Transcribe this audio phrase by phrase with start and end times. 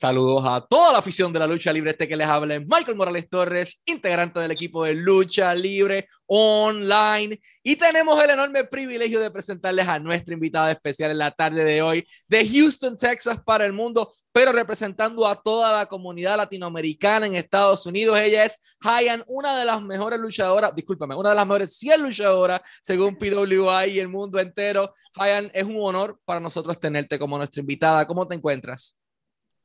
[0.00, 1.90] Saludos a toda la afición de la lucha libre.
[1.90, 7.38] Este que les habla es Michael Morales Torres, integrante del equipo de lucha libre online.
[7.62, 11.82] Y tenemos el enorme privilegio de presentarles a nuestra invitada especial en la tarde de
[11.82, 17.34] hoy de Houston, Texas para el mundo, pero representando a toda la comunidad latinoamericana en
[17.34, 18.18] Estados Unidos.
[18.18, 22.62] Ella es Hayan, una de las mejores luchadoras, discúlpame, una de las mejores 100 luchadoras
[22.82, 24.94] según PWI y el mundo entero.
[25.16, 28.06] Hayan, es un honor para nosotros tenerte como nuestra invitada.
[28.06, 28.99] ¿Cómo te encuentras?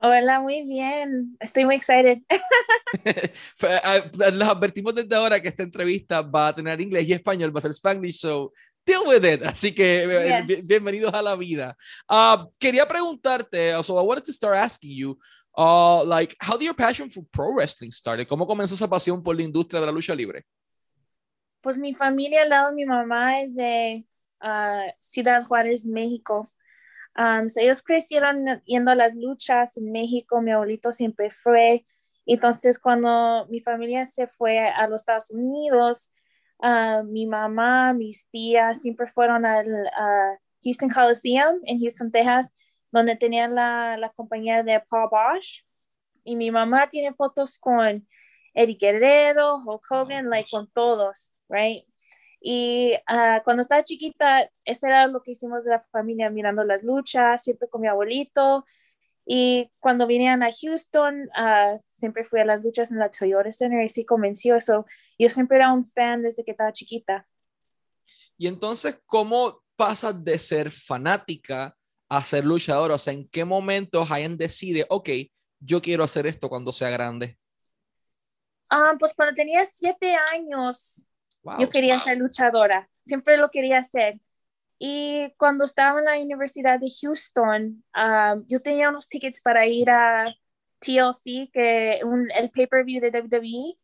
[0.08, 1.36] Hola, muy bien.
[1.40, 2.20] Estoy muy excited.
[3.84, 7.58] Ah, les advertimos desde ahora que esta entrevista va a tener inglés y español, va
[7.58, 8.54] a ser Spanish, so
[8.86, 9.44] deal with it.
[9.44, 10.62] Así que eh, yeah.
[10.64, 11.76] bienvenidos a la vida.
[12.08, 15.18] Uh, quería preguntarte, so I wanted to start asking you,
[15.58, 18.28] uh, like, how did your passion for pro wrestling started?
[18.28, 20.46] ¿Cómo comenzó esa pasión por la industria de la lucha libre?
[21.62, 24.06] Pues mi familia al lado de mi mamá es de
[24.44, 26.52] uh, Ciudad Juárez, México.
[27.18, 31.86] Um, so ellos crecieron yendo a las luchas en México, mi abuelito siempre fue.
[32.26, 36.12] Entonces, cuando mi familia se fue a los Estados Unidos,
[36.60, 42.54] uh, mi mamá, mis tías siempre fueron al uh, Houston Coliseum en Houston, Texas,
[42.92, 45.64] donde tenían la, la compañía de Paul Bosch.
[46.24, 48.08] Y mi mamá tiene fotos con
[48.54, 51.86] Eddie Guerrero, Hulk Hogan, like con todos, right?
[52.48, 56.84] Y uh, cuando estaba chiquita, eso era lo que hicimos de la familia, mirando las
[56.84, 58.68] luchas, siempre con mi abuelito.
[59.26, 63.84] Y cuando vinieron a Houston, uh, siempre fui a las luchas en la Toyota Center
[63.84, 64.86] y sí convenció eso.
[65.18, 67.28] Yo siempre era un fan desde que estaba chiquita.
[68.38, 71.76] Y entonces, ¿cómo pasas de ser fanática
[72.08, 72.94] a ser luchadora?
[72.94, 75.10] O sea, ¿en qué momento Hayan decide, ok,
[75.60, 77.40] yo quiero hacer esto cuando sea grande?
[78.70, 81.08] Uh, pues cuando tenía siete años,
[81.60, 84.20] yo quería ser luchadora, siempre lo quería hacer.
[84.78, 89.90] Y cuando estaba en la Universidad de Houston, um, yo tenía unos tickets para ir
[89.90, 90.26] a
[90.80, 93.78] TLC, que un, el pay-per-view de WWE.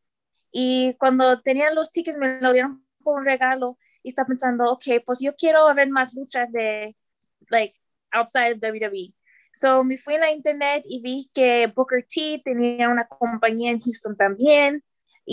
[0.51, 4.85] Y cuando tenían los tickets me lo dieron por un regalo y estaba pensando, ok,
[5.05, 6.95] pues yo quiero ver más luchas de,
[7.49, 7.79] like,
[8.11, 9.13] outside of WWE.
[9.53, 13.81] So me fui a la internet y vi que Booker T tenía una compañía en
[13.81, 14.83] Houston también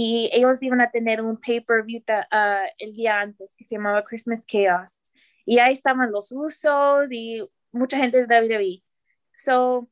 [0.01, 4.47] y ellos iban a tener un pay-per-view uh, el día antes que se llamaba Christmas
[4.47, 4.97] Chaos.
[5.45, 7.43] Y ahí estaban los usos y
[7.73, 8.85] mucha gente de WWE.
[9.33, 9.91] So,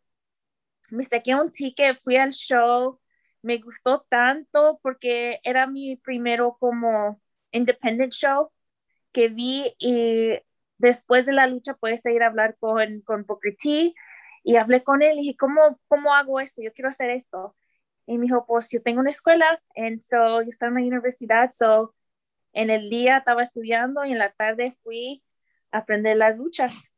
[0.91, 3.01] me saqué un ticket, fui al show,
[3.43, 8.53] me gustó tanto porque era mi primero como independent show
[9.13, 10.39] que vi y
[10.79, 13.93] después de la lucha puedes ir a hablar con, con Booker T
[14.45, 16.63] y hablé con él y dije, ¿cómo, ¿cómo hago esto?
[16.63, 17.57] Yo quiero hacer esto.
[18.07, 21.51] Y me dijo, pues yo tengo una escuela, and so yo estaba en la universidad,
[21.53, 21.95] so
[22.53, 25.23] en el día estaba estudiando y en la tarde fui
[25.73, 26.91] a aprender las luchas.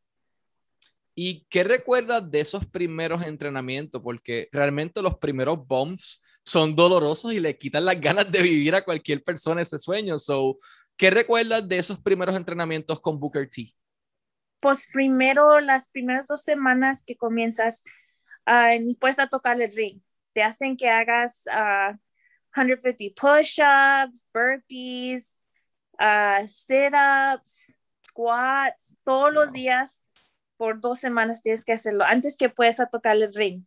[1.15, 4.01] ¿Y qué recuerdas de esos primeros entrenamientos?
[4.03, 8.85] Porque realmente los primeros bombs son dolorosos y le quitan las ganas de vivir a
[8.85, 10.19] cualquier persona ese sueño.
[10.19, 10.59] So,
[10.99, 13.73] ¿Qué recuerdas de esos primeros entrenamientos con Booker T?
[14.59, 17.85] Pues primero, las primeras dos semanas que comienzas,
[18.49, 20.03] uh, ni puedes a tocar el ring
[20.39, 21.43] te hacen que hagas
[22.55, 25.45] 150 push-ups, burpees,
[25.99, 27.75] uh, sit-ups,
[28.07, 30.09] squats, todos los días
[30.57, 33.65] por dos semanas tienes que hacerlo antes que puedas tocar el ring.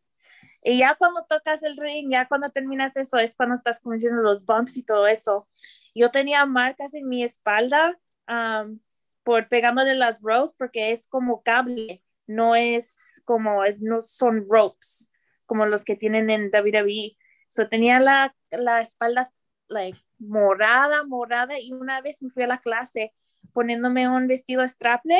[0.64, 4.46] Y ya cuando tocas el ring, ya cuando terminas eso, es cuando estás comenzando los
[4.46, 5.50] bumps y todo eso.
[5.94, 8.00] Yo tenía marcas en mi espalda
[8.30, 8.80] um,
[9.24, 15.11] por pegándole las ropes porque es como cable, no es como, es, no son ropes
[15.52, 17.18] como los que tienen en WWE.
[17.50, 19.34] So tenía la, la espalda
[19.68, 23.12] like, morada, morada y una vez me fui a la clase
[23.52, 25.20] poniéndome un vestido straple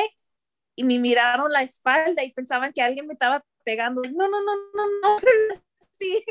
[0.74, 4.00] y me miraron la espalda y pensaban que alguien me estaba pegando.
[4.00, 5.18] No, no, no, no, no.
[6.00, 6.24] Sí.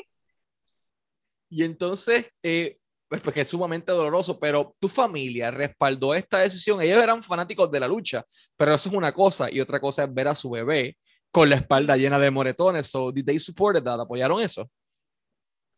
[1.49, 6.81] Y entonces, eh, pues porque es sumamente doloroso, pero tu familia respaldó esta decisión.
[6.81, 8.25] Ellos eran fanáticos de la lucha,
[8.57, 10.97] pero eso es una cosa y otra cosa es ver a su bebé
[11.31, 12.87] con la espalda llena de moretones.
[12.87, 13.99] So, did they support that?
[13.99, 14.69] ¿Apoyaron eso?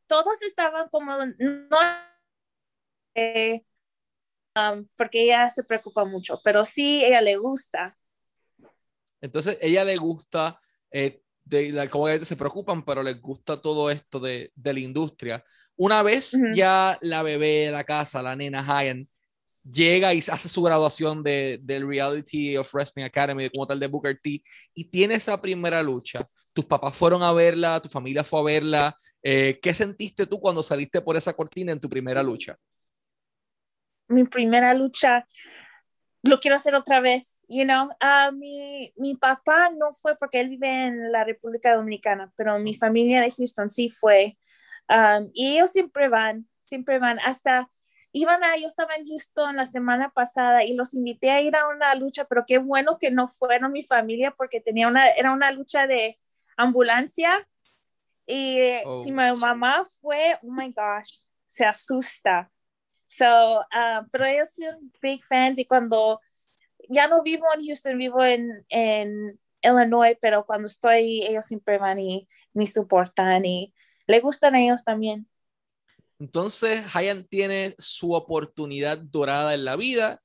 [0.08, 1.78] Todos estaban como, no,
[3.16, 3.64] eh,
[4.56, 7.98] um, porque ella se preocupa mucho, pero sí, ella le gusta.
[9.22, 10.60] Entonces, ella le gusta,
[10.92, 15.44] eh, de, como se preocupan, pero les gusta todo esto de, de la industria.
[15.76, 19.08] Una vez ya la bebé de la casa, la nena Hayan,
[19.64, 24.20] llega y hace su graduación de, del Reality of Wrestling Academy, como tal de Booker
[24.22, 24.42] T,
[24.74, 26.28] y tiene esa primera lucha.
[26.54, 28.98] Tus papás fueron a verla, tu familia fue a verla.
[29.22, 32.58] Eh, ¿Qué sentiste tú cuando saliste por esa cortina en tu primera lucha?
[34.08, 35.26] Mi primera lucha,
[36.22, 37.90] lo quiero hacer otra vez, you know.
[38.02, 42.76] Uh, mi, mi papá no fue porque él vive en la República Dominicana, pero mi
[42.76, 44.38] familia de Houston sí fue.
[44.90, 47.70] Um, y ellos siempre van, siempre van, hasta
[48.14, 51.68] iban a, yo estaba en Houston la semana pasada y los invité a ir a
[51.68, 55.52] una lucha, pero qué bueno que no fueron mi familia porque tenía una, era una
[55.52, 56.20] lucha de
[56.56, 57.34] ambulancia
[58.28, 58.58] y
[59.04, 59.14] si oh.
[59.14, 62.52] mi mamá fue, oh my gosh, se asusta.
[63.06, 66.22] So, uh, pero ellos son big fans y cuando
[66.90, 72.00] ya no vivo en Houston, vivo en, en Illinois, pero cuando estoy, ellos siempre van
[72.00, 73.74] y me soportan y
[74.06, 75.28] le gustan a ellos también.
[76.24, 80.22] Entonces, Hayan tiene su oportunidad dorada en la vida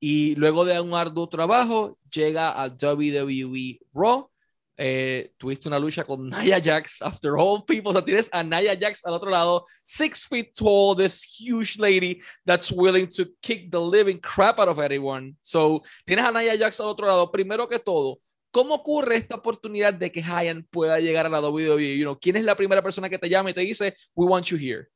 [0.00, 4.30] y luego de un arduo trabajo llega a WWE Raw.
[4.78, 7.90] Eh, tuviste una lucha con Nia Jax, after all people.
[7.90, 12.22] O sea, tienes a Nia Jax al otro lado, six feet tall, this huge lady
[12.46, 15.36] that's willing to kick the living crap out of anyone.
[15.42, 17.30] So, tienes a Nia Jax al otro lado.
[17.30, 18.20] Primero que todo,
[18.50, 21.98] ¿Cómo ocurre esta oportunidad de que Hayan pueda llegar a la WWE?
[21.98, 24.46] You know, ¿Quién es la primera persona que te llama y te dice, we want
[24.46, 24.88] you here?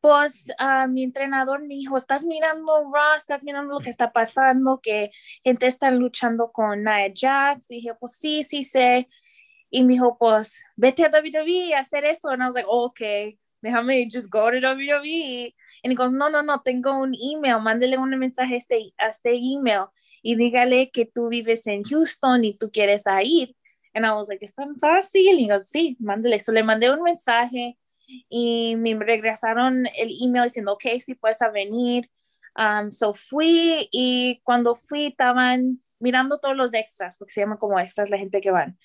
[0.00, 4.80] Pues uh, mi entrenador me dijo, estás mirando Raw, estás mirando lo que está pasando,
[4.80, 5.10] que
[5.44, 7.70] gente está luchando con Nia Jax.
[7.70, 9.08] Y dije, pues sí, sí sé.
[9.70, 12.30] Y me dijo, pues vete a WWE a hacer eso.
[12.30, 15.54] Y I was like, okay, déjame just go to WWE.
[15.82, 19.34] Y dijo, no, no, no, tengo un email, mándele un mensaje a este, a este
[19.34, 19.86] email
[20.22, 23.54] y dígale que tú vives en Houston y tú quieres ir.
[23.94, 25.38] Y I was like, es tan fácil.
[25.38, 26.36] Y dijo, sí, mándele.
[26.36, 27.78] eso le mandé un mensaje
[28.28, 32.10] y me regresaron el email diciendo, ok, si puedes venir.
[32.56, 37.78] Um, so fui y cuando fui estaban mirando todos los extras, porque se llaman como
[37.78, 38.78] extras la gente que van.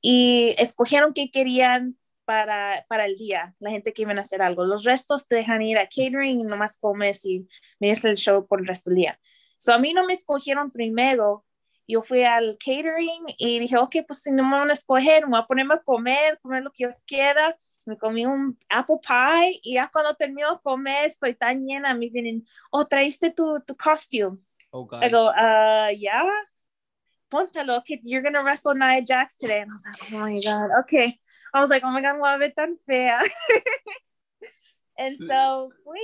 [0.00, 4.64] Y escogieron qué querían para, para el día, la gente que iban a hacer algo.
[4.64, 7.46] Los restos te dejan ir a catering y nomás comes y
[7.78, 9.20] miras el show por el resto del día.
[9.58, 11.44] So a mí no me escogieron primero.
[11.92, 15.32] Yo fui al catering y dije, ok, pues si no me van a escoger, me
[15.32, 19.60] voy a ponerme a comer, comer lo que yo quiera me comí un apple pie
[19.62, 23.76] y ya cuando termino de comer estoy tan llena, me vienen, oh, traiste tu, tu
[23.76, 24.38] costume.
[24.70, 25.02] Oh, God.
[25.02, 26.24] I go, uh, yeah,
[27.30, 29.60] póntalo, okay, you're gonna wrestle Nia Jax today.
[29.60, 31.18] And I was like, oh my God, okay.
[31.52, 33.20] I was like, oh my God, voy a ver tan fea.
[34.98, 36.00] and so fui,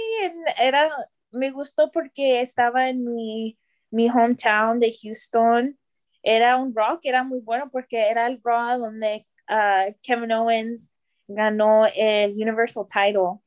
[0.59, 0.91] era,
[1.33, 3.57] me gustó porque estaba en mi,
[3.91, 5.79] mi hometown de Houston.
[6.23, 10.93] Era un rock, era muy bueno porque era el rock donde uh, Kevin Owens
[11.27, 13.41] ganó el Universal Title.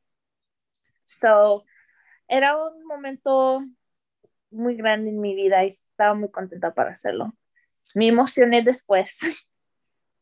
[1.03, 1.65] So,
[2.27, 3.65] era un momento
[4.51, 7.33] muy grande en mi vida y estaba muy contenta para hacerlo.
[7.93, 9.17] Me emocioné después.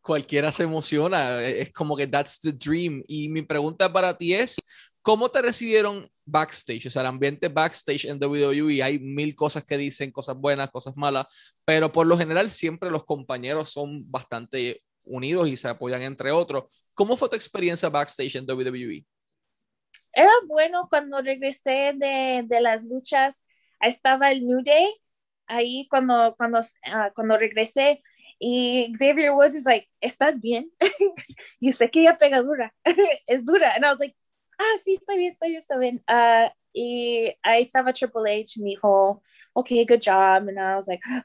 [0.02, 3.04] Cualquiera se emociona, es como que that's the dream.
[3.08, 4.60] Y mi pregunta para ti es,
[5.10, 6.86] ¿cómo te recibieron backstage?
[6.86, 10.96] O sea, el ambiente backstage en WWE, hay mil cosas que dicen, cosas buenas, cosas
[10.96, 11.26] malas,
[11.66, 16.92] pero por lo general siempre los compañeros son bastante unidos y se apoyan entre otros.
[16.94, 19.04] ¿Cómo fue tu experiencia backstage en WWE?
[20.14, 23.48] Era bueno cuando regresé de, de las luchas,
[23.82, 24.94] estaba el New Day,
[25.48, 28.00] ahí cuando, cuando, uh, cuando regresé
[28.38, 30.72] y Xavier was is like, ¿estás bien?
[31.60, 32.76] y sé que ella pega dura,
[33.26, 33.74] es dura.
[33.74, 34.16] And I was like,
[34.60, 36.04] ah, sí, está bien, está bien, está bien.
[36.08, 39.22] Uh, y ahí estaba Triple H, me dijo,
[39.54, 40.48] okay, good job.
[40.48, 41.22] And I was like, oh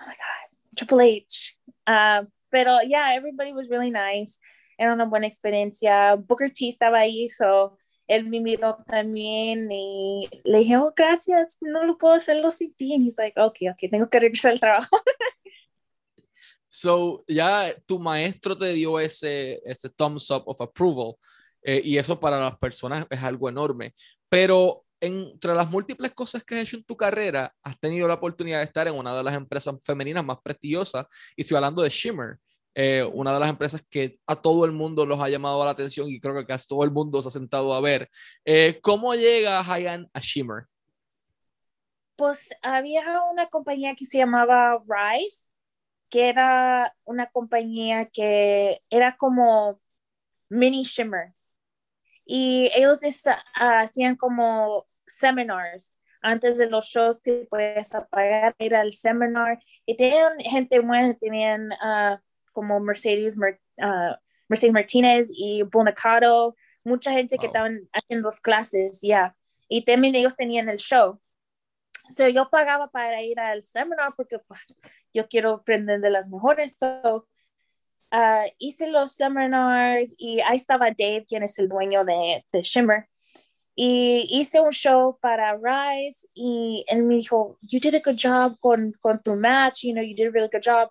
[0.00, 1.56] my God, Triple H.
[1.86, 4.38] Uh, pero yeah, everybody was really nice.
[4.78, 6.16] Era una buena experiencia.
[6.16, 7.76] Booker T estaba ahí, so
[8.08, 12.94] él me miró también y le dije, oh, gracias, no lo puedo hacerlo sin ti.
[12.94, 14.96] Y he's like, ok, ok, tengo que regresar al trabajo.
[16.68, 21.18] so, ya tu maestro te dio ese, ese thumbs up of approval
[21.68, 23.92] eh, y eso para las personas es algo enorme.
[24.28, 28.58] Pero entre las múltiples cosas que has hecho en tu carrera, has tenido la oportunidad
[28.58, 32.38] de estar en una de las empresas femeninas más prestigiosas, y estoy hablando de Shimmer,
[32.72, 36.08] eh, una de las empresas que a todo el mundo los ha llamado la atención
[36.08, 38.08] y creo que casi todo el mundo se ha sentado a ver.
[38.44, 40.66] Eh, ¿Cómo llega Hyan a Shimmer?
[42.14, 45.52] Pues había una compañía que se llamaba Rise,
[46.10, 49.80] que era una compañía que era como
[50.48, 51.35] mini Shimmer
[52.26, 53.00] y ellos
[53.54, 60.38] hacían como seminars antes de los shows que puedes pagar, ir al seminar y tenían
[60.40, 62.18] gente buena, tenían uh,
[62.52, 64.16] como Mercedes, uh,
[64.48, 69.36] Mercedes Martínez y Bonacado, mucha gente que estaban haciendo clases, ya,
[69.68, 71.20] y también ellos tenían el show.
[72.08, 74.74] So, yo pagaba para ir al seminar porque pues
[75.12, 76.76] yo quiero aprender de las mejores.
[76.78, 77.26] So,
[78.12, 83.08] uh, hice los seminars y ahí estaba Dave, quien es el dueño de, de Shimmer.
[83.78, 88.58] Y hice un show para Rise y él me dijo, you did a good job
[88.58, 90.90] con, con tu match, you know, you did a really good job.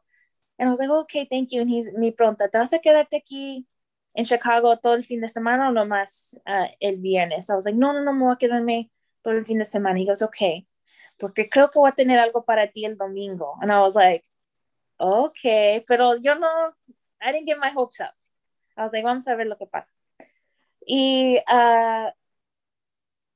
[0.60, 1.62] And I was like, okay, thank you.
[1.62, 3.66] And he's, me pregunta, ¿te vas a quedarte aquí
[4.14, 7.50] en Chicago todo el fin de semana o nomás uh, el viernes?
[7.50, 8.92] I was like, no, no, no, me voy a quedarme
[9.24, 10.00] todo el fin de semana.
[10.00, 10.68] He goes, okay,
[11.18, 13.58] porque creo que voy a tener algo para ti el domingo.
[13.62, 14.24] And I was like,
[14.98, 16.48] okay, pero yo no,
[17.26, 18.14] I didn't get my hopes up.
[18.78, 19.92] I was like, vamos a ver lo que pasa.
[20.88, 22.12] Y uh,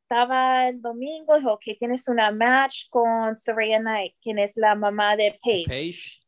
[0.03, 5.15] estaba el domingo, dijo que tienes una match con Soraya Knight, quien es la mamá
[5.15, 5.67] de Paige.
[5.67, 6.19] Paige.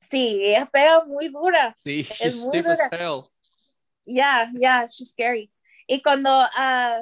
[0.00, 1.74] Sí, ella pega muy dura.
[1.76, 3.30] Sí, she's stiff as hell.
[4.06, 5.50] Yeah, yeah, she's scary.
[5.86, 7.00] Y cuando uh,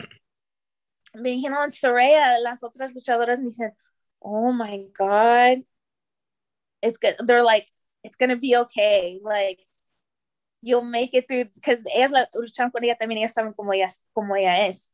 [1.15, 3.73] me dijeron Soraya, las otras luchadoras me dicen,
[4.21, 5.65] oh my God,
[6.83, 7.17] it's good.
[7.25, 7.67] They're like,
[8.05, 9.21] it's gonna be okay.
[9.23, 9.61] Like,
[10.63, 14.89] you'll make it through because ellas ella también ellas saben cómo ella, cómo ella es.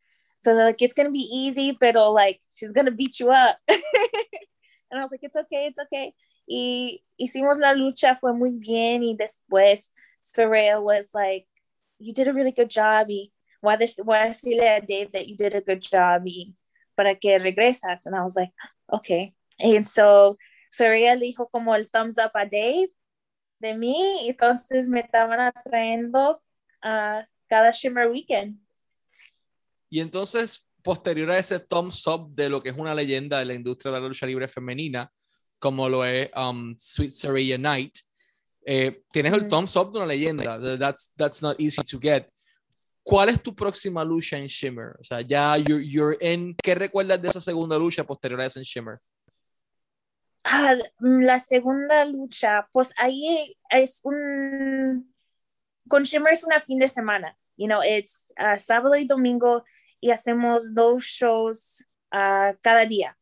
[0.45, 3.57] So like, it's gonna be easy, pero like she's gonna beat you up.
[3.69, 3.81] and
[4.93, 6.15] I was like, it's okay, it's okay.
[6.49, 9.03] Y hicimos la lucha, fue muy bien.
[9.03, 9.91] Y después
[10.23, 11.47] Soraya was like,
[11.99, 13.09] you did a really good job.
[13.09, 16.55] Y why this why decirle Dave that you did a good job y
[16.97, 18.07] para que regresas.
[18.07, 18.51] And I was like,
[18.93, 19.35] okay.
[19.59, 20.37] And so
[20.77, 22.91] Soraya dijo como el thumbs up a Dave
[23.59, 26.43] de mí, entonces me estaban atrayendo
[26.83, 28.61] a cada Shimmer Weekend.
[29.89, 33.55] Y entonces, posterior a ese thumbs up de lo que es una leyenda de la
[33.55, 35.11] industria de la lucha libre femenina,
[35.59, 37.97] como lo es um, Sweet Saraya Night,
[38.67, 40.79] eh, tienes el thumbs up de una leyenda.
[40.79, 42.29] That's, that's not easy to get.
[43.03, 44.97] ¿Cuál es tu próxima lucha en Shimmer?
[45.01, 48.59] O sea, ya you're, you're in, ¿qué recuerdas de esa segunda lucha posterior a esa
[48.59, 48.99] en Shimmer?
[50.49, 55.13] Ah, la segunda lucha, pues ahí es un,
[55.89, 59.65] con Shimmer es una fin de semana, you know, it's uh, sábado y domingo
[60.01, 63.19] y hacemos dos shows uh, cada día,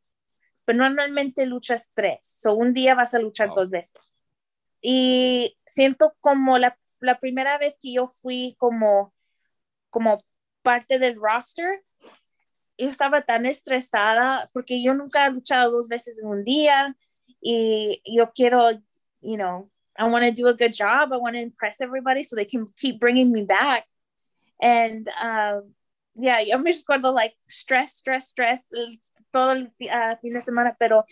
[0.66, 4.12] pero normalmente luchas tres, so un día vas a luchar dos veces.
[4.82, 9.14] Y siento como la, la primera vez que yo fui como,
[9.88, 10.22] como
[10.60, 11.84] parte del roster,
[12.76, 16.94] yo estaba tan estresada porque yo nunca he luchado dos veces en un día
[17.44, 18.72] y yo quiero,
[19.20, 21.12] you know, I want to do a good job.
[21.12, 23.84] I want to impress everybody so they can keep bringing me back.
[24.60, 25.74] And um,
[26.16, 28.64] yeah, yo me acuerdo like stress, stress, stress
[29.32, 31.04] todo el uh, fin de semana, pero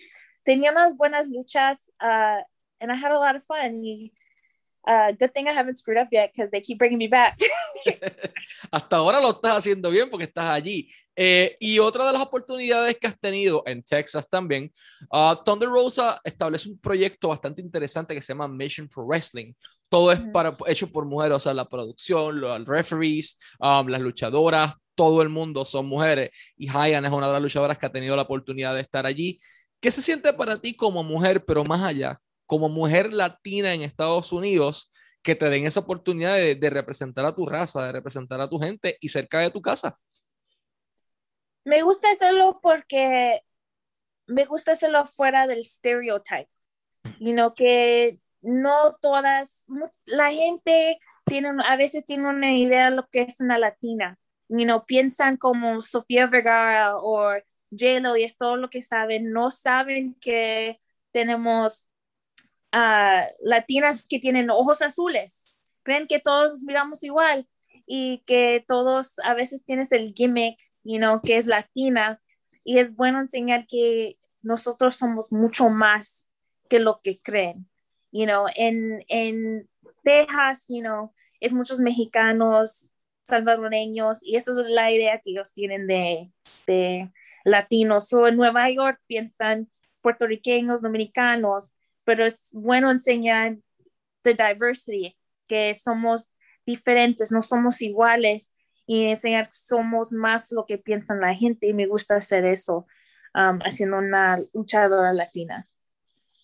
[0.46, 2.42] tenía unas buenas luchas uh,
[2.80, 3.82] and I had a lot of fun.
[3.82, 4.12] Y
[4.86, 7.38] Uh, good thing I haven't screwed up yet because they keep bringing me back.
[8.72, 10.88] Hasta ahora lo estás haciendo bien porque estás allí.
[11.14, 14.70] Eh, y otra de las oportunidades que has tenido en Texas también,
[15.10, 19.52] uh, Thunder Rosa establece un proyecto bastante interesante que se llama Mission Pro Wrestling.
[19.88, 24.74] Todo es para, hecho por mujeres, o sea, la producción, los referees, um, las luchadoras,
[24.94, 26.30] todo el mundo son mujeres.
[26.56, 29.38] Y Hayan es una de las luchadoras que ha tenido la oportunidad de estar allí.
[29.80, 32.18] ¿Qué se siente para ti como mujer, pero más allá?
[32.52, 34.92] Como mujer latina en Estados Unidos
[35.22, 38.98] que te den esa oportunidad de, representar a tu raza, de representar a tu gente
[39.00, 39.98] y cerca de tu casa?
[41.64, 43.40] Me gusta hacerlo porque
[44.26, 46.50] me gusta hacerlo fuera del stereotype,
[47.20, 49.64] know, que no todas,
[50.04, 54.18] la gente tiene, a veces tiene una idea de lo que es una latina,
[54.48, 57.32] you know, piensan como Sofía Vergara o
[57.70, 60.78] j y es todo lo que saben, no saben que
[61.12, 61.88] tenemos
[62.72, 65.54] latinas que tienen ojos azules.
[65.82, 67.46] Creen que todos miramos igual
[67.86, 72.20] y que todos a veces tienes el gimmick, you know, que es latina
[72.64, 76.28] y es bueno enseñar que nosotros somos mucho más
[76.68, 77.68] que lo que creen.
[78.12, 79.68] You know, en, en
[80.04, 82.92] Texas, you know, es muchos mexicanos,
[83.24, 86.30] salvadoreños y eso es la idea que ellos tienen de,
[86.66, 87.10] de
[87.44, 88.12] latinos.
[88.12, 91.74] O en Nueva York piensan puertorriqueños, dominicanos,
[92.12, 93.56] pero es bueno enseñar
[94.20, 95.16] the diversity,
[95.48, 96.28] que somos
[96.66, 98.52] diferentes, no somos iguales
[98.86, 102.86] y enseñar que somos más lo que piensan la gente y me gusta hacer eso
[103.34, 105.66] um, haciendo una luchadora latina.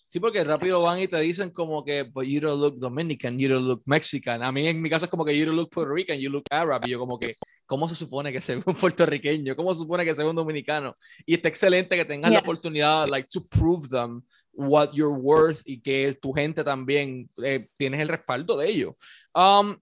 [0.07, 3.47] Sí, porque rápido van y te dicen como que, but you don't look Dominican, you
[3.47, 4.41] don't look Mexican.
[4.41, 6.45] A mí en mi caso es como que you don't look Puerto Rican, you look
[6.49, 6.81] Arab.
[6.87, 7.35] Y yo como que,
[7.69, 9.55] ¿cómo se supone que sea un puertorriqueño?
[9.55, 10.97] ¿Cómo se supone que sea un dominicano?
[11.23, 14.23] Y está excelente que tengas la oportunidad, like, to prove them
[14.53, 18.97] what you're worth y que tu gente también eh, tienes el respaldo de ello.
[19.35, 19.77] Um,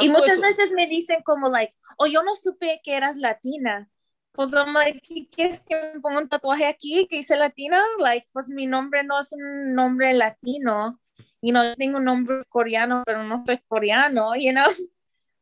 [0.00, 3.88] y muchas veces me dicen como like, oh, yo no supe que eras latina.
[4.32, 7.80] Pues I'm like, ¿quieres que me ponga un tatuaje aquí que dice latina?
[8.00, 10.98] Like, pues mi nombre no es un nombre latino.
[11.42, 14.68] You know, tengo un nombre coreano, pero no soy coreano, you know.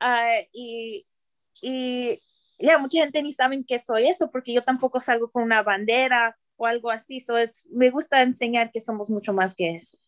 [0.01, 1.07] Uh, y,
[1.63, 2.21] y
[2.59, 6.37] ya mucha gente ni saben que soy eso porque yo tampoco salgo con una bandera
[6.57, 7.21] o algo así.
[7.21, 9.99] So es, me gusta enseñar que somos mucho más que eso.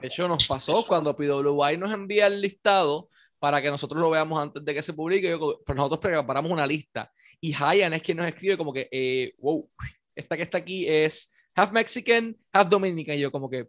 [0.00, 3.08] De hecho, nos pasó cuando PWI nos envía el listado
[3.38, 5.28] para que nosotros lo veamos antes de que se publique.
[5.28, 9.34] Yo, pero nosotros preparamos una lista y Hayan es quien nos escribe como que, eh,
[9.38, 9.68] wow,
[10.14, 13.16] esta que está aquí es half Mexican, half Dominican.
[13.16, 13.68] Y yo como que,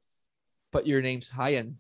[0.72, 1.80] but your name's Hayan.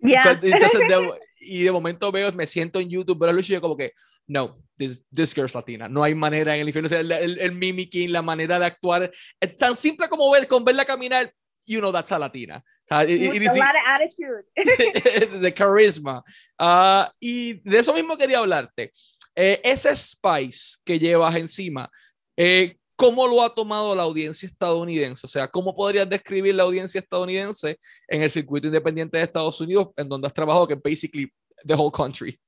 [0.00, 0.40] Yeah.
[1.40, 3.92] y de momento veo, me siento en YouTube, pero lucho y yo como que,
[4.26, 5.88] no, this, this girl's latina.
[5.88, 6.88] No hay manera en el infierno.
[6.94, 10.84] el, el, el, mimicking, la manera de actuar, es tan simple como ver, con verla
[10.84, 11.32] caminar,
[11.66, 12.62] you know that's a latina.
[12.90, 14.44] a lot of attitude.
[15.40, 16.22] de carisma.
[16.58, 18.92] Uh, y de eso mismo quería hablarte.
[19.34, 21.90] Eh, ese spice que llevas encima,
[22.36, 25.26] eh, ¿cómo lo ha tomado la audiencia estadounidense?
[25.26, 27.78] O sea, ¿cómo podrías describir la audiencia estadounidense
[28.08, 31.30] en el circuito independiente de Estados Unidos, en donde has trabajado, que es basically
[31.66, 32.38] the whole country?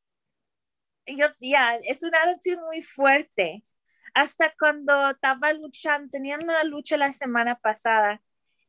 [1.17, 3.65] Yo, ya, es una attitude muy fuerte.
[4.15, 8.21] Hasta cuando estaba luchando, tenía una lucha la semana pasada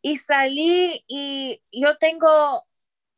[0.01, 2.67] y salí y yo tengo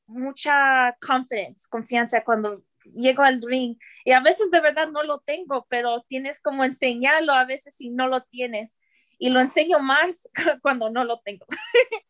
[0.07, 2.63] mucha confidence, confianza cuando
[2.95, 7.33] llego al ring y a veces de verdad no lo tengo, pero tienes como enseñarlo
[7.33, 8.77] a veces si no lo tienes
[9.17, 10.29] y lo enseño más
[10.61, 11.45] cuando no lo tengo.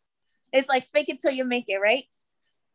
[0.51, 2.09] It's like fake it till you make it, right?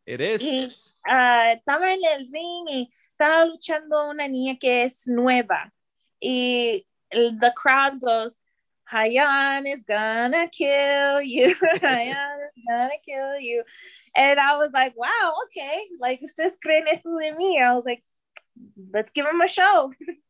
[0.07, 0.43] It is.
[0.43, 0.75] Y
[1.09, 5.73] uh, estaba en el ring y estaba luchando una niña que es nueva
[6.21, 8.39] y el, the crowd goes,
[8.93, 11.55] Hayan is gonna kill you.
[11.83, 13.65] Hayan is gonna kill you.
[14.15, 15.89] And I was like, wow, okay.
[16.01, 17.61] Like, ustedes creen eso de mí.
[17.61, 18.05] I was like,
[18.93, 19.93] let's give him a show.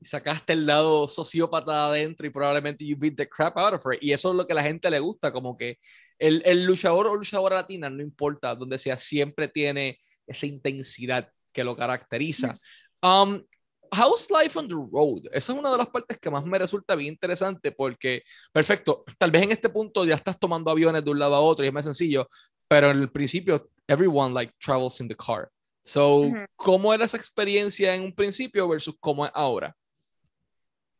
[0.00, 3.98] Y sacaste el lado sociópata adentro y probablemente you beat the crap out of her.
[4.00, 5.78] Y eso es lo que a la gente le gusta, como que
[6.18, 11.64] el, el luchador o luchadora latina, no importa donde sea, siempre tiene esa intensidad que
[11.64, 12.54] lo caracteriza.
[13.02, 13.42] Um,
[13.90, 15.22] How's Life on the Road?
[15.32, 19.30] Esa es una de las partes que más me resulta bien interesante porque, perfecto, tal
[19.30, 21.74] vez en este punto ya estás tomando aviones de un lado a otro y es
[21.74, 22.28] más sencillo,
[22.68, 25.50] pero en el principio, everyone like travels in the car.
[25.82, 29.74] So, ¿cómo era esa experiencia en un principio versus cómo es ahora?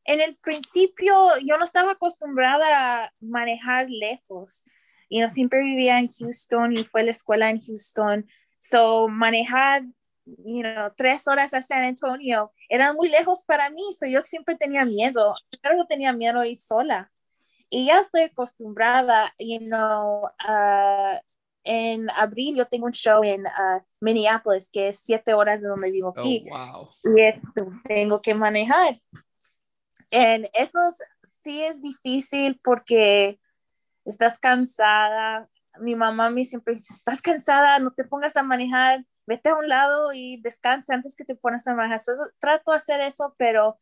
[0.08, 1.12] En el principio,
[1.44, 4.64] yo no estaba acostumbrada a manejar lejos.
[5.10, 8.26] Y no siempre vivía en Houston y fue a la escuela en Houston.
[8.58, 9.82] So, manejar
[10.44, 14.56] you know, tres horas a San Antonio, eran muy lejos para mí, so yo siempre
[14.56, 17.10] tenía miedo, yo tenía miedo ir sola.
[17.70, 21.18] Y ya estoy acostumbrada, you know, uh,
[21.64, 25.90] en abril yo tengo un show en uh, Minneapolis, que es siete horas de donde
[25.90, 26.46] vivo aquí.
[26.50, 29.00] Oh, y esto tengo que manejar.
[30.10, 30.78] En eso
[31.42, 33.38] sí es difícil porque
[34.04, 35.48] estás cansada.
[35.80, 39.68] Mi mamá me siempre dice, estás cansada, no te pongas a manejar vete a un
[39.68, 42.00] lado y descansa antes que te pones a manejar.
[42.40, 43.78] trato de hacer eso, pero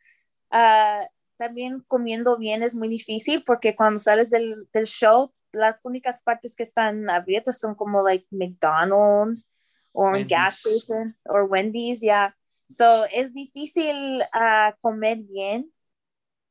[0.50, 1.06] uh,
[1.38, 6.56] también comiendo bien es muy difícil porque cuando sales del, del, show, las únicas partes
[6.56, 9.48] que están abiertas son como like McDonald's
[9.92, 12.06] o un gas station o Wendy's, ya.
[12.06, 12.36] Yeah.
[12.68, 15.72] So es difícil uh, comer bien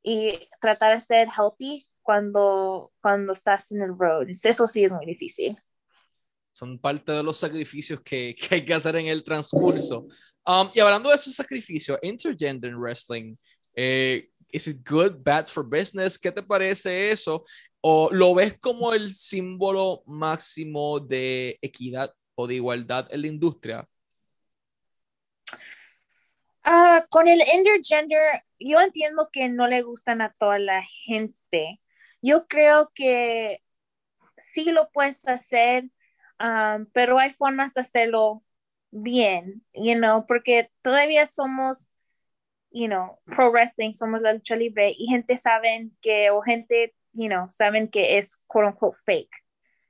[0.06, 4.28] y tratar de ser healthy cuando, cuando estás en el road.
[4.30, 5.58] Eso sí es muy difícil
[6.56, 10.08] son parte de los sacrificios que, que hay que hacer en el transcurso.
[10.48, 13.36] Um, y hablando de esos sacrificios, intergender wrestling,
[13.76, 16.18] eh, ¿is it good, bad for business?
[16.18, 17.44] ¿Qué te parece eso?
[17.82, 23.88] ¿O lo ves como el símbolo máximo de equidad o de igualdad en la industria?
[26.65, 31.80] Uh, con el intergender, yo entiendo que no le gustan a toda la gente.
[32.21, 33.62] Yo creo que
[34.38, 35.86] sí lo puedes hacer
[36.39, 38.43] Um, pero hay formas de hacerlo
[38.91, 41.88] bien, you know, porque todavía somos,
[42.71, 47.30] you know, pro wrestling, somos la lucha libre y gente saben que, o gente, you
[47.30, 49.32] know, saben que es quote unquote fake,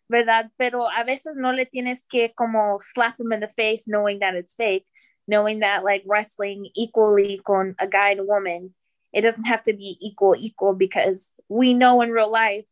[0.08, 0.52] ¿verdad?
[0.58, 4.36] Pero a veces no le tienes que como slap them in the face knowing that
[4.36, 4.86] it's fake,
[5.28, 8.74] knowing that like wrestling equally con a guy and a woman,
[9.14, 12.68] it doesn't have to be equal, equal because we know in real life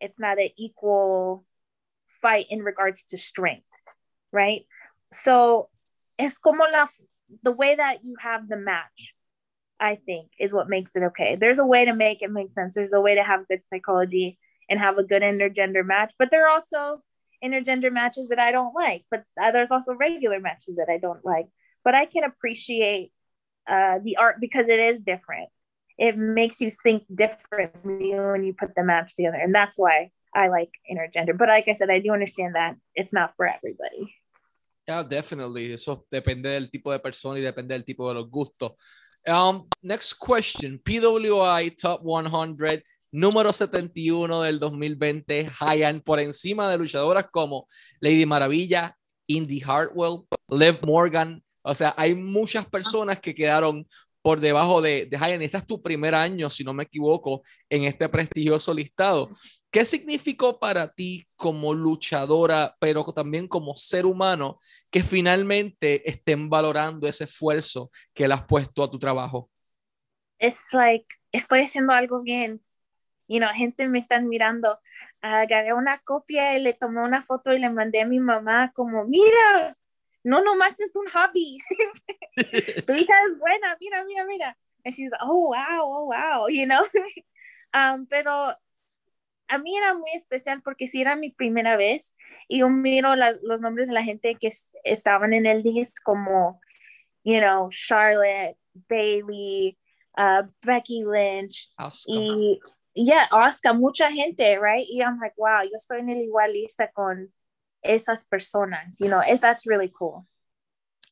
[0.00, 1.44] it's not an equal
[2.22, 3.66] fight in regards to strength,
[4.32, 4.66] right?
[5.12, 5.68] So
[6.18, 6.86] it's como la,
[7.42, 9.14] the way that you have the match,
[9.78, 11.36] I think, is what makes it okay.
[11.36, 12.74] There's a way to make it make sense.
[12.74, 16.46] There's a way to have good psychology and have a good intergender match, but there
[16.46, 17.02] are also
[17.42, 21.24] intergender matches that I don't like, but uh, there's also regular matches that I don't
[21.24, 21.46] like.
[21.90, 23.10] But I can appreciate
[23.66, 25.48] uh, the art because it is different.
[25.98, 30.46] It makes you think differently when you put the match together, and that's why I
[30.54, 31.36] like intergender.
[31.36, 34.14] But like I said, I do understand that it's not for everybody.
[34.86, 35.72] Yeah, definitely.
[35.72, 38.74] Eso depende del tipo de persona y depende del tipo de los gustos.
[39.26, 40.78] Um, next question.
[40.78, 45.50] PWI Top 100, número 71 del 2020.
[45.58, 47.66] High and por encima de luchadoras como
[48.00, 51.42] Lady Maravilla, Indy Hartwell, Liv Morgan.
[51.62, 53.86] O sea, hay muchas personas que quedaron
[54.22, 58.08] por debajo de, de Este es tu primer año, si no me equivoco, en este
[58.08, 59.28] prestigioso listado.
[59.70, 64.58] ¿Qué significó para ti como luchadora, pero también como ser humano,
[64.90, 69.50] que finalmente estén valorando ese esfuerzo que le has puesto a tu trabajo?
[70.38, 72.62] Es like, estoy haciendo algo bien.
[73.28, 74.80] You know, gente me están mirando.
[75.20, 79.04] Agarré una copia y le tomé una foto y le mandé a mi mamá como,
[79.04, 79.76] mira,
[80.24, 81.58] no nomás es un hobby.
[82.86, 84.56] tu hija es buena, mira, mira, mira.
[84.84, 86.82] And she's, oh, wow, oh, wow, you know.
[87.74, 88.54] um, pero
[89.48, 92.16] a mí era muy especial porque sí era mi primera vez
[92.48, 94.50] y yo miro los nombres de la gente que
[94.84, 96.60] estaban en el disc como,
[97.24, 98.56] you know, Charlotte,
[98.88, 99.76] Bailey,
[100.16, 101.72] uh, Becky Lynch
[102.06, 102.60] y
[102.94, 104.86] yeah, Oscar, mucha gente, right?
[104.88, 107.32] Y I'm like, wow, yo estoy en el igual lista con
[107.84, 110.26] esas personas, you know, es, that's really cool.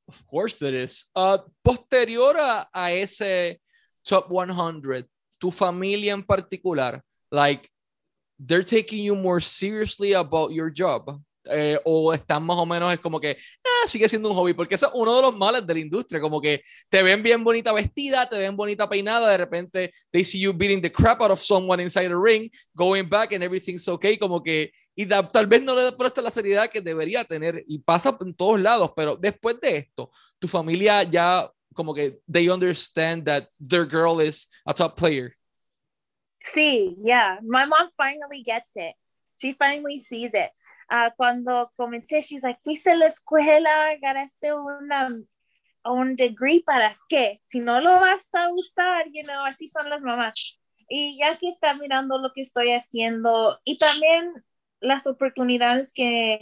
[0.08, 1.04] Of course it is.
[1.14, 3.58] Uh, posterior a, a ese
[4.04, 5.06] top 100,
[5.40, 7.70] tu familia en particular, like,
[8.38, 11.20] they're taking you more seriously about your job.
[11.50, 14.74] Eh, o están más o menos es como que ah, sigue siendo un hobby, porque
[14.74, 17.72] eso es uno de los males de la industria, como que te ven bien bonita
[17.72, 21.40] vestida, te ven bonita peinada, de repente they see you beating the crap out of
[21.40, 25.74] someone inside a ring, going back and everything's okay, como que, y tal vez no
[25.74, 29.76] le presta la seriedad que debería tener, y pasa en todos lados, pero después de
[29.76, 35.36] esto, tu familia ya como que they understand that their girl is a top player.
[36.42, 37.38] Sí, yeah.
[37.42, 38.94] My mom finally gets it.
[39.36, 40.50] She finally sees it.
[40.90, 43.70] Uh, cuando comencé, she's like, fuiste a la escuela,
[44.00, 45.10] ganaste una,
[45.84, 47.38] un degree, ¿para qué?
[47.46, 50.58] Si no lo vas a usar, you know, así son las mamás.
[50.88, 54.32] Y ya que está mirando lo que estoy haciendo y también
[54.80, 56.40] las oportunidades que,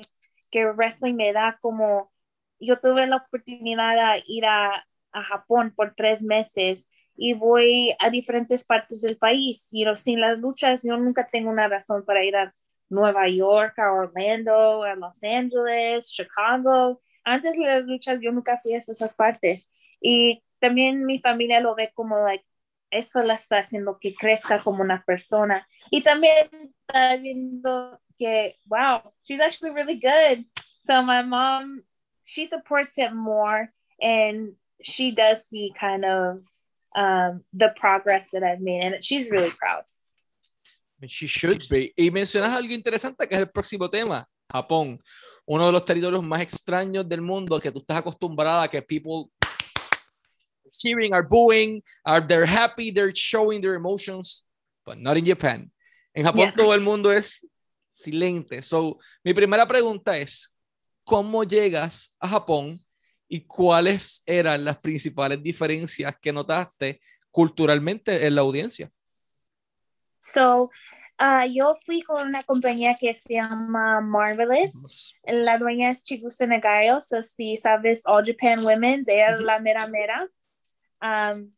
[0.50, 2.12] que wrestling me da, como
[2.60, 8.10] yo tuve la oportunidad de ir a, a Japón por tres meses y voy a
[8.10, 9.68] diferentes partes del país.
[9.72, 12.54] You know, sin las luchas, yo nunca tengo una razón para ir a
[12.88, 17.00] Nueva York, a Orlando, a Los Angeles, Chicago.
[17.24, 19.70] Antes de las luchas, yo nunca fui a esas partes.
[20.00, 22.44] Y también mi familia lo ve como, like,
[22.90, 25.66] esto la está haciendo que crezca como una persona.
[25.90, 26.48] Y también
[26.86, 30.44] está viendo que, wow, she's actually really good.
[30.82, 31.82] So my mom,
[32.24, 36.40] she supports it more and she does see kind of
[36.94, 39.82] um, the progress that I've made, and she's really proud.
[41.02, 41.92] She should be.
[41.96, 45.00] Y mencionas algo interesante que es el próximo tema, Japón,
[45.44, 49.30] uno de los territorios más extraños del mundo que tú estás acostumbrada a que people
[50.72, 54.46] cheering, are booing, are they're happy, they're showing their emotions,
[54.84, 55.70] but not in Japan.
[56.14, 57.46] En Japón todo el mundo es
[57.90, 58.62] silente.
[58.62, 60.54] So, mi primera pregunta es,
[61.04, 62.80] ¿cómo llegas a Japón
[63.28, 68.90] y cuáles eran las principales diferencias que notaste culturalmente en la audiencia.
[70.32, 70.70] So,
[71.20, 75.14] uh, yo fui con una compañía que se llama Marvelous.
[75.24, 77.00] La dueña es Chigusa Nagayo.
[77.00, 80.26] So, si sabes All Japan Women's, ella es la mera mera.
[81.00, 81.50] Um,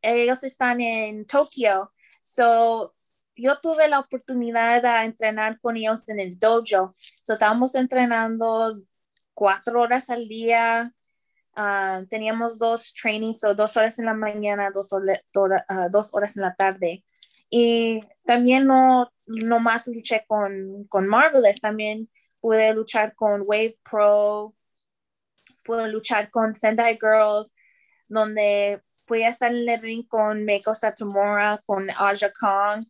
[0.00, 1.92] ellos están en Tokio.
[2.22, 2.94] So,
[3.34, 6.94] yo tuve la oportunidad de entrenar con ellos en el dojo.
[7.22, 8.80] So, estábamos entrenando
[9.34, 10.94] cuatro horas al día.
[11.56, 14.88] Ah, teníamos dos trainings, o dos horas en la mañana, dos,
[15.68, 17.04] ah, dos horas en la tarde.
[17.50, 22.08] Y también no, no más luché con, con Marvelous, también
[22.40, 24.54] pude luchar con Wave Pro,
[25.64, 27.52] pude luchar con Sendai Girls,
[28.08, 32.84] donde pude estar en el ring con Meiko Satomura, con Aja Kong.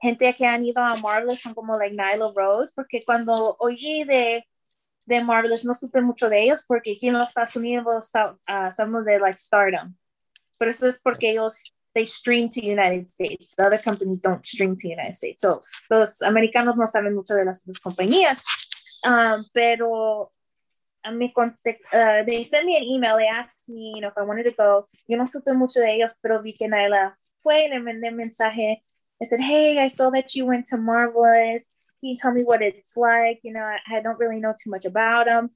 [0.00, 4.44] Gente que han ido a Marvelous son como like Nyla Rose, porque cuando oí de
[5.04, 9.18] de Marvelous no supe mucho de ellos porque aquí en los Estados Unidos uh, de
[9.18, 9.94] like Stardom.
[10.58, 13.54] Pero eso es porque ellos they stream to United States.
[13.56, 15.42] The other companies don't stream to United States.
[15.42, 18.44] So los americanos no saben mucho de las dos compañías.
[19.04, 20.30] Um, pero
[21.06, 24.44] mí uh, they sent me an email, they asked me, you know, if I wanted
[24.44, 24.88] to go.
[25.08, 28.82] Yo no supe mucho de ellos, pero vi que Naila fue y le mandé mensaje.
[29.20, 31.70] I said, hey, I saw that you went to Marvelous
[32.02, 33.38] can you tell me what it's like?
[33.44, 35.50] You know, I, I don't really know too much about them.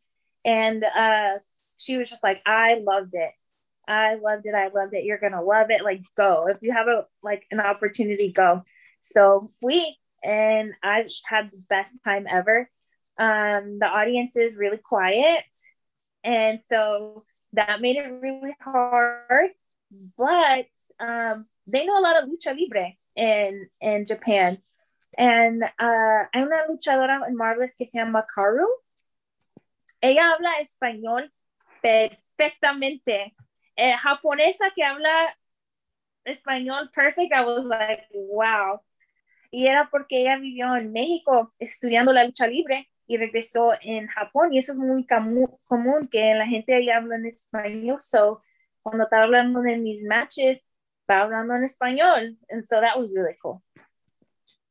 [0.45, 1.39] And uh,
[1.77, 3.33] she was just like, I loved it.
[3.89, 4.55] I loved it.
[4.55, 5.05] I loved it.
[5.05, 5.85] You're gonna love it.
[5.85, 8.63] Like, go if you have a like an opportunity, go.
[9.01, 12.69] So we and I had the best time ever.
[13.19, 15.45] Um, the audience is really quiet,
[16.25, 19.51] and so that made it really hard.
[20.17, 20.67] but
[21.01, 24.59] um, they know a lot of lucha libre in in Japan.
[25.19, 28.67] And uh, hay una luchadora en Marvelous que se llama Karu.
[30.03, 31.31] Ella habla español
[31.83, 33.35] perfectamente.
[33.77, 35.37] Eh, japonesa que habla
[36.25, 38.81] español perfect, I was like, wow.
[39.51, 44.53] Y era porque ella vivió en México estudiando la lucha libre y regresó en Japón.
[44.53, 48.01] Y eso es muy común que la gente ahí habla en español.
[48.03, 48.43] So,
[48.83, 52.39] cuando estaba hablando de mis matches, estaba hablando en español.
[52.51, 53.63] And so that was really cool.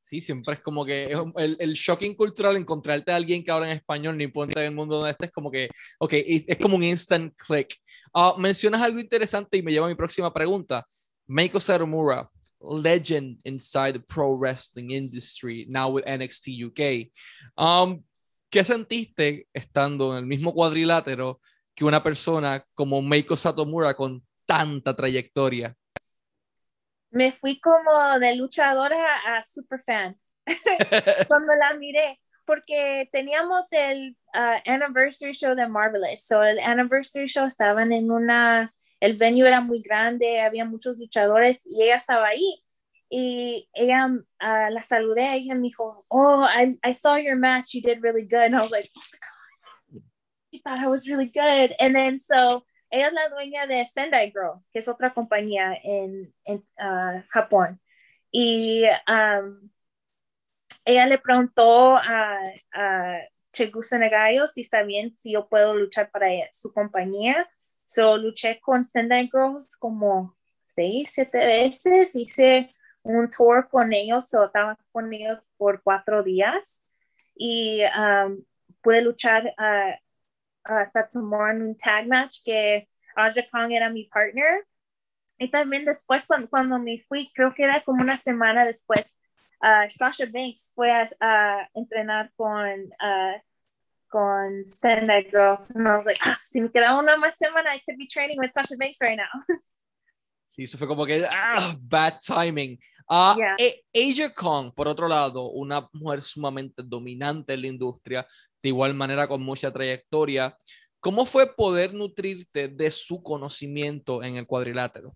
[0.05, 3.71] Sí, siempre es como que es el, el, shocking cultural encontrarte a alguien que habla
[3.71, 6.83] en español, ni importa en el mundo donde estés, como que, ok, es, como un
[6.83, 7.75] instant click.
[8.13, 10.85] Uh, mencionas algo interesante y me lleva a mi próxima pregunta.
[11.25, 12.29] Meiko Satomura,
[12.61, 17.09] legend inside the pro wrestling industry, now with NXT UK.
[17.57, 18.03] Um,
[18.51, 21.41] ¿Qué sentiste estando en el mismo cuadrilátero
[21.73, 25.75] que una persona como Meiko Satomura con tanta trayectoria?
[27.15, 30.19] Me fui como de luchadora a super fan
[31.30, 36.25] cuando la miré, porque teníamos el uh, anniversary show de Marvelous.
[36.25, 41.65] So el anniversary show estaban en una, el venue era muy grande, había muchos luchadores
[41.65, 42.62] y ella estaba ahí.
[43.10, 47.73] Y ella uh, la saludé y ella me dijo, Oh, I, I saw your match,
[47.73, 48.43] you did really good.
[48.43, 49.19] And I was like, Oh my
[49.93, 50.04] God,
[50.51, 51.73] she thought I was really good.
[51.80, 56.34] And then so ella es la dueña de Sendai Girls, que es otra compañía en,
[56.45, 57.80] en uh, Japón.
[58.32, 59.69] Y um,
[60.84, 62.39] ella le preguntó a,
[62.74, 63.19] a
[63.54, 67.50] Chegusa Negayo si está bien, si yo puedo luchar para su compañía.
[67.86, 72.15] So luché con Sendai Girls como seis, siete veces.
[72.15, 76.86] Hice un tour con ellos, o estaba con ellos por cuatro días.
[77.36, 78.43] Y um,
[78.82, 80.00] pude luchar a
[80.69, 84.65] uh, Satsumura en un tag match que Aja Kong era mi partner.
[85.38, 89.06] Y también después cuando, cuando me fui, creo que era como una semana después,
[89.62, 93.39] uh, Sasha Banks fue a, entrenar con, uh,
[94.08, 95.71] con Sendai Girls.
[95.75, 98.39] And I was like, ah, si me quedaba una más semana, I could be training
[98.39, 99.43] with Sasha Banks right now.
[100.55, 102.79] Sí, eso fue como que, ah, bad timing.
[103.09, 103.55] Uh, yeah.
[103.93, 108.25] Asia Kong, por otro lado, una mujer sumamente dominante en la industria,
[108.63, 110.57] de igual manera con mucha trayectoria.
[111.01, 115.13] ¿Cómo fue poder nutrirte de su conocimiento en el cuadrilátero?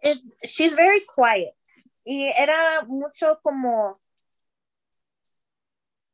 [0.00, 1.54] It's, she's very quiet.
[2.06, 4.00] Y era mucho como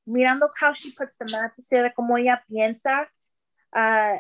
[0.04, 3.08] mirando how she puts the mat, de cómo ella piensa.
[3.72, 4.18] Uh,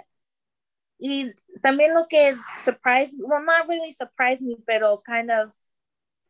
[0.98, 1.32] y
[1.62, 5.52] también lo que surprised, well, not really surprised me, pero kind of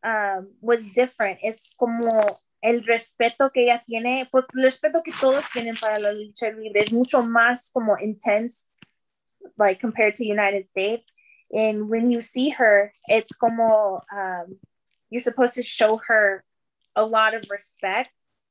[0.04, 1.38] um, was different.
[1.42, 2.09] Es como
[2.62, 6.81] el respeto que ella tiene, pues el respeto que todos tienen para la lucha libre
[6.81, 8.68] es mucho más como intense,
[9.57, 11.12] like compared to United States.
[11.50, 14.59] And when you see her, it's como um,
[15.09, 16.44] you're supposed to show her
[16.94, 18.11] a lot of respect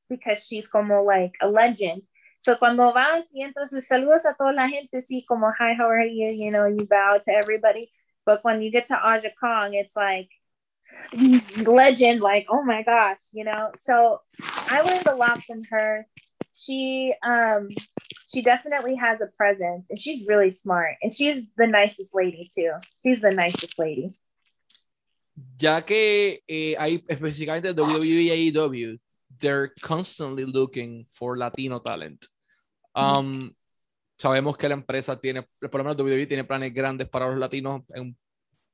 [0.09, 2.03] because she's como like a legend.
[2.47, 6.07] So cuando vas y entonces saludas a toda la gente, sí, como, hi, how are
[6.07, 6.29] you?
[6.29, 7.91] You know, you bow to everybody.
[8.25, 10.29] But when you get to Aja Kong, it's like,
[11.67, 13.71] legend, like, oh my gosh, you know?
[13.75, 14.21] So
[14.69, 16.07] I learned a lot from her.
[16.55, 17.67] She, um,
[18.29, 22.71] she definitely has a presence and she's really smart and she's the nicest lady too.
[23.03, 24.13] She's the nicest lady.
[25.59, 28.97] Ya que eh, hay específicamente WWE y AEW,
[29.37, 32.25] they're constantly looking for Latino talent.
[32.97, 33.53] Um,
[34.17, 37.83] sabemos que la empresa tiene, por lo menos WWE tiene planes grandes para los latinos
[37.93, 38.17] en un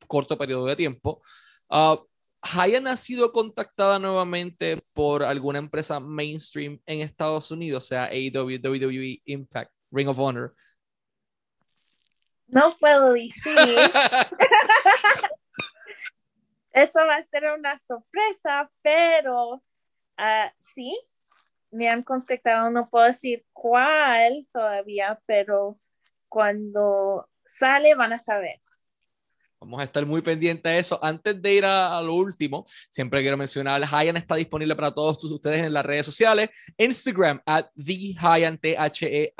[0.07, 1.21] corto periodo de tiempo.
[1.69, 1.97] Uh,
[2.41, 9.21] ¿Hayan ha sido contactada nuevamente por alguna empresa mainstream en Estados Unidos, sea AEW, WWE,
[9.25, 10.53] Impact, Ring of Honor?
[12.47, 13.55] No puedo decir.
[16.71, 19.63] Eso va a ser una sorpresa, pero
[20.17, 20.99] Uh, sí,
[21.73, 25.77] me han contactado, no puedo decir cuál todavía, pero
[26.29, 28.61] cuando sale van a saber.
[29.59, 30.99] Vamos a estar muy pendientes de eso.
[31.01, 35.61] Antes de ir a, lo último, siempre quiero mencionar, Hyan está disponible para todos ustedes
[35.61, 36.49] en las redes sociales.
[36.77, 38.13] Instagram, at the
[38.61, 39.33] T-H-E-H-Y-A-N.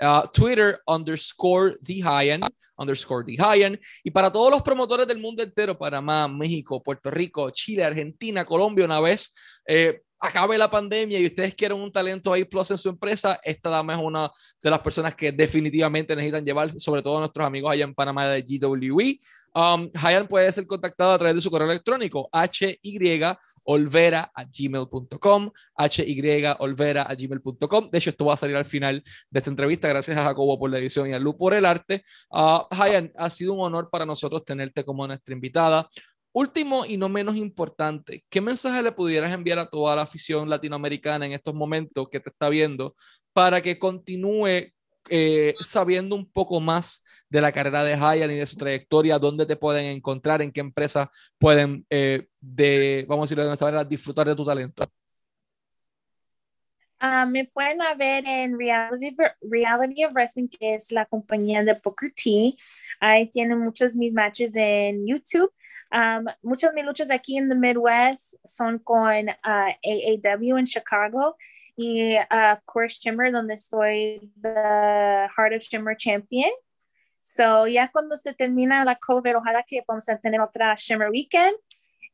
[0.00, 2.02] Uh, Twitter, underscore the
[2.78, 3.36] underscore the
[4.02, 8.86] Y para todos los promotores del mundo entero, Panamá, México, Puerto Rico, Chile, Argentina, Colombia,
[8.86, 9.32] una vez
[9.66, 13.70] eh, acabe la pandemia y ustedes quieren un talento ahí plus en su empresa, esta
[13.70, 14.30] dama es una
[14.62, 18.42] de las personas que definitivamente necesitan llevar, sobre todo nuestros amigos allá en Panamá de
[18.42, 19.18] GWE.
[19.54, 22.78] Um, Hayan puede ser contactado a través de su correo electrónico, hy
[23.64, 27.90] olvera a gmail.com, hy olvera a gmail.com.
[27.90, 29.88] De hecho, esto va a salir al final de esta entrevista.
[29.88, 32.04] Gracias a Jacobo por la edición y a Lu por el arte.
[32.30, 35.88] Uh, Hayan, ha sido un honor para nosotros tenerte como nuestra invitada.
[36.32, 41.26] Último y no menos importante, ¿qué mensaje le pudieras enviar a toda la afición latinoamericana
[41.26, 42.94] en estos momentos que te está viendo
[43.32, 44.70] para que continúe
[45.10, 49.44] eh, sabiendo un poco más de la carrera de Hayan y de su trayectoria, dónde
[49.44, 53.84] te pueden encontrar, en qué empresas pueden, eh, de, vamos a decirlo de esta manera,
[53.84, 54.84] disfrutar de tu talento?
[57.02, 62.12] Uh, me pueden ver en Reality, Reality of Wrestling, que es la compañía de Booker
[62.12, 62.54] T.
[63.00, 65.52] Ahí tienen muchos mis matches en YouTube.
[65.90, 71.36] Um, muchas de mis luchas aquí en the Midwest son con AAW en Chicago
[71.76, 76.50] y, uh, of course, Shimmer, donde estoy the Heart of Shimmer Champion.
[77.22, 81.56] So, ya cuando se termina la cover, ojalá que vamos a tener otra Shimmer Weekend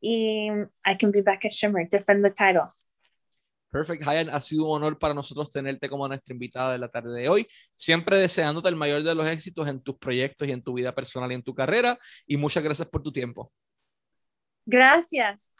[0.00, 0.50] y
[0.84, 2.72] I can be back at Shimmer, defend the title.
[3.70, 7.12] Perfect, Hayan, ha sido un honor para nosotros tenerte como nuestra invitada de la tarde
[7.12, 7.46] de hoy.
[7.74, 11.30] Siempre deseándote el mayor de los éxitos en tus proyectos y en tu vida personal
[11.32, 11.98] y en tu carrera.
[12.26, 13.52] Y muchas gracias por tu tiempo.
[14.64, 15.55] Gracias.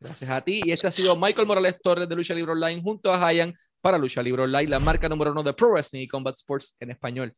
[0.00, 0.62] Gracias a ti.
[0.64, 3.98] Y este ha sido Michael Morales Torres de Lucha Libre Online junto a Hayan para
[3.98, 7.34] Lucha Libre Online, la marca número uno de Pro Wrestling y Combat Sports en español.